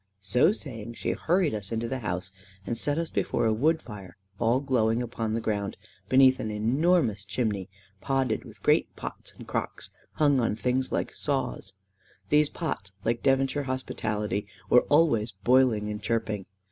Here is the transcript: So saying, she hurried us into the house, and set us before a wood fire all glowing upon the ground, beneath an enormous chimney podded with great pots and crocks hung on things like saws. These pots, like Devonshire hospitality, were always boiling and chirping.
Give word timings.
So 0.21 0.51
saying, 0.51 0.95
she 0.95 1.11
hurried 1.11 1.53
us 1.53 1.71
into 1.71 1.87
the 1.87 1.99
house, 1.99 2.31
and 2.65 2.75
set 2.75 2.97
us 2.97 3.11
before 3.11 3.45
a 3.45 3.53
wood 3.53 3.83
fire 3.83 4.17
all 4.39 4.59
glowing 4.59 4.99
upon 4.99 5.35
the 5.35 5.41
ground, 5.41 5.77
beneath 6.09 6.39
an 6.39 6.49
enormous 6.49 7.23
chimney 7.23 7.69
podded 8.01 8.43
with 8.43 8.63
great 8.63 8.95
pots 8.95 9.31
and 9.37 9.47
crocks 9.47 9.91
hung 10.13 10.39
on 10.39 10.55
things 10.55 10.91
like 10.91 11.13
saws. 11.13 11.75
These 12.29 12.49
pots, 12.49 12.91
like 13.05 13.21
Devonshire 13.21 13.65
hospitality, 13.65 14.47
were 14.71 14.87
always 14.89 15.33
boiling 15.33 15.87
and 15.91 16.01
chirping. 16.01 16.47